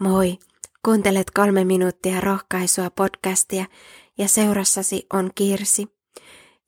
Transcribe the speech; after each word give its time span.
Moi! 0.00 0.38
Kuuntelet 0.84 1.30
kolme 1.30 1.64
minuuttia 1.64 2.20
rohkaisua 2.20 2.90
podcastia 2.90 3.64
ja 4.18 4.28
seurassasi 4.28 5.06
on 5.12 5.30
Kirsi. 5.34 5.86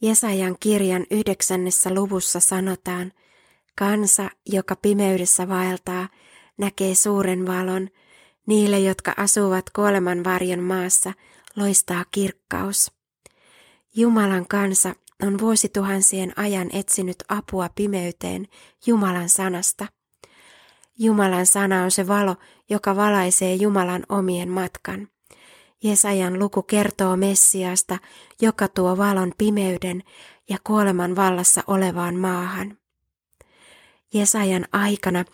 Jesajan 0.02 0.56
kirjan 0.60 1.06
yhdeksännessä 1.10 1.94
luvussa 1.94 2.40
sanotaan, 2.40 3.12
kansa, 3.78 4.30
joka 4.46 4.76
pimeydessä 4.76 5.48
vaeltaa, 5.48 6.08
näkee 6.58 6.94
suuren 6.94 7.46
valon. 7.46 7.88
Niille, 8.46 8.80
jotka 8.80 9.14
asuvat 9.16 9.70
kuoleman 9.70 10.24
varjon 10.24 10.60
maassa, 10.60 11.12
loistaa 11.56 12.04
kirkkaus. 12.10 12.92
Jumalan 13.94 14.48
kansa 14.48 14.94
on 15.22 15.38
vuosituhansien 15.38 16.32
ajan 16.36 16.68
etsinyt 16.72 17.24
apua 17.28 17.68
pimeyteen 17.74 18.46
Jumalan 18.86 19.28
sanasta– 19.28 19.86
Jumalan 20.98 21.46
sana 21.46 21.82
on 21.82 21.90
se 21.90 22.08
valo, 22.08 22.36
joka 22.70 22.96
valaisee 22.96 23.54
Jumalan 23.54 24.02
omien 24.08 24.48
matkan. 24.48 25.08
Jesajan 25.82 26.38
luku 26.38 26.62
kertoo 26.62 27.16
Messiasta, 27.16 27.98
joka 28.40 28.68
tuo 28.68 28.96
valon 28.96 29.32
pimeyden 29.38 30.02
ja 30.48 30.56
kuoleman 30.64 31.16
vallassa 31.16 31.62
olevaan 31.66 32.16
maahan. 32.16 32.78
Jesajan 34.14 34.66
aikana 34.72 35.24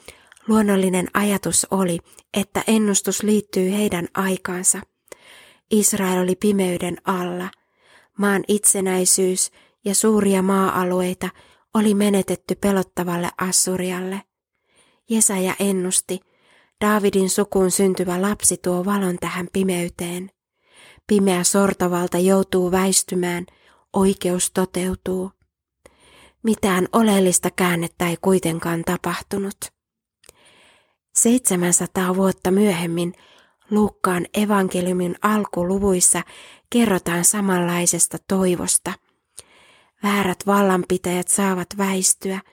luonnollinen 0.49 1.09
ajatus 1.15 1.67
oli, 1.71 1.99
että 2.35 2.65
ennustus 2.67 3.23
liittyy 3.23 3.71
heidän 3.71 4.09
aikaansa. 4.15 4.81
Israel 5.71 6.23
oli 6.23 6.37
pimeyden 6.37 6.97
alla. 7.05 7.51
Maan 8.19 8.45
itsenäisyys 8.49 9.53
ja 9.85 9.95
suuria 9.95 10.43
maa-alueita 10.43 11.29
oli 11.75 11.95
menetetty 11.95 12.55
pelottavalle 12.55 13.29
Assurialle. 13.39 14.28
Jesaja 15.11 15.55
ennusti, 15.61 16.21
Daavidin 16.81 17.31
sukuun 17.31 17.71
syntyvä 17.71 18.23
lapsi 18.23 18.57
tuo 18.57 18.85
valon 18.85 19.17
tähän 19.21 19.49
pimeyteen. 19.53 20.31
Pimeä 21.07 21.45
sortovalta 21.45 22.19
joutuu 22.19 22.71
väistymään, 22.71 23.47
oikeus 23.93 24.51
toteutuu. 24.51 25.31
Mitään 26.43 26.89
oleellista 26.93 27.51
käännettä 27.51 28.09
ei 28.09 28.17
kuitenkaan 28.21 28.85
tapahtunut. 28.85 29.57
700 31.15 32.17
vuotta 32.17 32.51
myöhemmin 32.51 33.13
Luukkaan 33.71 34.27
evankeliumin 34.35 35.17
alkuluvuissa 35.23 36.23
kerrotaan 36.71 37.25
samanlaisesta 37.25 38.19
toivosta. 38.29 38.93
Väärät 40.03 40.47
vallanpitäjät 40.47 41.29
saavat 41.29 41.69
väistyä– 41.79 42.41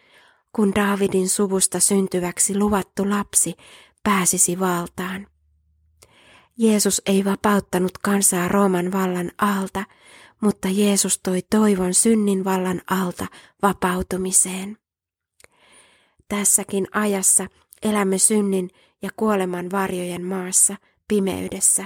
kun 0.56 0.75
Daavidin 0.75 1.30
suvusta 1.30 1.80
syntyväksi 1.80 2.58
luvattu 2.58 3.09
lapsi 3.09 3.53
pääsisi 4.03 4.59
valtaan. 4.59 5.28
Jeesus 6.58 7.02
ei 7.06 7.25
vapauttanut 7.25 7.97
kansaa 7.97 8.47
Rooman 8.47 8.92
vallan 8.92 9.31
alta, 9.38 9.84
mutta 10.42 10.67
Jeesus 10.72 11.20
toi 11.20 11.42
toivon 11.50 11.94
synnin 11.94 12.45
vallan 12.45 12.81
alta 12.89 13.28
vapautumiseen. 13.62 14.78
Tässäkin 16.28 16.88
ajassa 16.92 17.47
elämme 17.84 18.17
synnin 18.17 18.69
ja 19.02 19.09
kuoleman 19.16 19.72
varjojen 19.72 20.23
maassa 20.23 20.75
pimeydessä. 21.08 21.86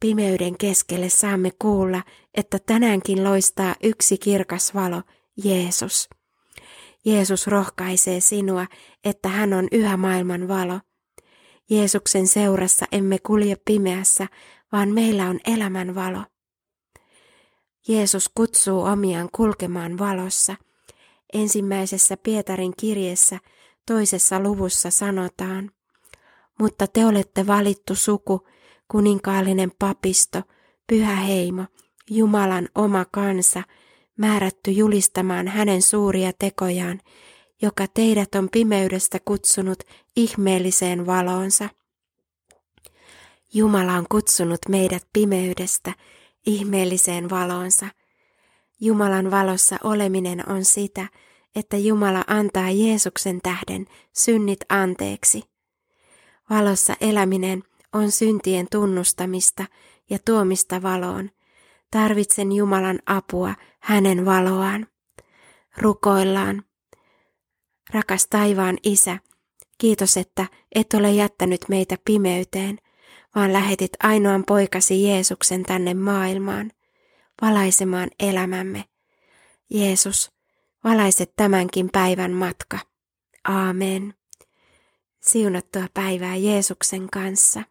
Pimeyden 0.00 0.58
keskelle 0.58 1.08
saamme 1.08 1.50
kuulla, 1.58 2.02
että 2.34 2.58
tänäänkin 2.58 3.24
loistaa 3.24 3.74
yksi 3.82 4.18
kirkas 4.18 4.74
valo, 4.74 5.02
Jeesus. 5.44 6.08
Jeesus 7.08 7.46
rohkaisee 7.46 8.20
sinua, 8.20 8.66
että 9.04 9.28
hän 9.28 9.52
on 9.52 9.68
yhä 9.72 9.96
maailman 9.96 10.48
valo. 10.48 10.80
Jeesuksen 11.70 12.26
seurassa 12.26 12.86
emme 12.92 13.18
kulje 13.18 13.56
pimeässä, 13.64 14.26
vaan 14.72 14.88
meillä 14.88 15.28
on 15.28 15.40
elämän 15.46 15.94
valo. 15.94 16.24
Jeesus 17.88 18.30
kutsuu 18.34 18.82
omiaan 18.82 19.28
kulkemaan 19.34 19.98
valossa. 19.98 20.56
Ensimmäisessä 21.32 22.16
Pietarin 22.16 22.72
kirjeessä 22.80 23.38
toisessa 23.86 24.40
luvussa 24.40 24.90
sanotaan, 24.90 25.70
mutta 26.60 26.86
te 26.86 27.06
olette 27.06 27.46
valittu 27.46 27.94
suku, 27.94 28.46
kuninkaallinen 28.88 29.72
papisto, 29.78 30.42
pyhä 30.86 31.16
heimo, 31.16 31.64
Jumalan 32.10 32.68
oma 32.74 33.04
kansa– 33.12 33.62
määrätty 34.18 34.70
julistamaan 34.70 35.48
hänen 35.48 35.82
suuria 35.82 36.32
tekojaan, 36.38 37.00
joka 37.62 37.86
teidät 37.94 38.34
on 38.34 38.48
pimeydestä 38.52 39.18
kutsunut 39.24 39.82
ihmeelliseen 40.16 41.06
valoonsa. 41.06 41.68
Jumala 43.54 43.92
on 43.92 44.06
kutsunut 44.08 44.58
meidät 44.68 45.02
pimeydestä 45.12 45.92
ihmeelliseen 46.46 47.30
valoonsa. 47.30 47.86
Jumalan 48.80 49.30
valossa 49.30 49.76
oleminen 49.84 50.48
on 50.48 50.64
sitä, 50.64 51.08
että 51.56 51.76
Jumala 51.76 52.24
antaa 52.26 52.70
Jeesuksen 52.70 53.40
tähden 53.42 53.86
synnit 54.12 54.60
anteeksi. 54.68 55.42
Valossa 56.50 56.96
eläminen 57.00 57.62
on 57.92 58.10
syntien 58.10 58.66
tunnustamista 58.70 59.64
ja 60.10 60.18
tuomista 60.24 60.82
valoon, 60.82 61.30
Tarvitsen 61.90 62.52
Jumalan 62.52 62.98
apua, 63.06 63.54
hänen 63.80 64.24
valoaan. 64.24 64.86
Rukoillaan. 65.78 66.62
Rakas 67.90 68.26
taivaan 68.26 68.78
isä, 68.82 69.18
kiitos, 69.78 70.16
että 70.16 70.46
et 70.74 70.94
ole 70.94 71.12
jättänyt 71.12 71.60
meitä 71.68 71.96
pimeyteen, 72.04 72.78
vaan 73.34 73.52
lähetit 73.52 73.90
ainoan 74.02 74.44
poikasi 74.44 75.04
Jeesuksen 75.04 75.62
tänne 75.62 75.94
maailmaan, 75.94 76.70
valaisemaan 77.42 78.10
elämämme. 78.20 78.84
Jeesus, 79.70 80.30
valaise 80.84 81.26
tämänkin 81.36 81.90
päivän 81.92 82.32
matka. 82.32 82.78
Aamen. 83.44 84.14
Siunattua 85.20 85.86
päivää 85.94 86.36
Jeesuksen 86.36 87.10
kanssa. 87.10 87.62